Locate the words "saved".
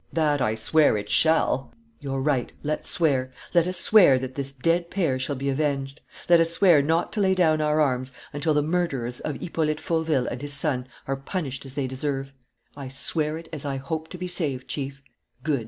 14.27-14.67